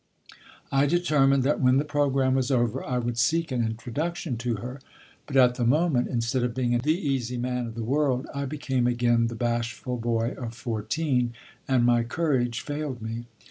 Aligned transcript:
I 0.71 0.87
determined 0.87 1.43
that 1.43 1.61
when 1.61 1.77
the 1.77 1.85
program 1.85 2.33
was 2.33 2.49
over, 2.49 2.83
I 2.83 2.97
would 2.97 3.19
seek 3.19 3.51
an 3.51 3.63
introduction 3.63 4.35
to 4.37 4.55
her; 4.55 4.81
but 5.27 5.35
at 5.37 5.53
the 5.61 5.63
moment, 5.63 6.07
instead 6.07 6.41
of 6.41 6.55
being 6.55 6.75
the 6.79 6.97
easy 6.97 7.37
man 7.37 7.67
of 7.67 7.75
the 7.75 7.83
world, 7.83 8.25
I 8.33 8.45
became 8.45 8.87
again 8.87 9.27
the 9.27 9.35
bashful 9.35 9.97
boy 9.97 10.31
of 10.39 10.55
fourteen, 10.55 11.33
and 11.67 11.85
my 11.85 12.01
courage 12.01 12.61
failed 12.61 12.99
me. 12.99 13.25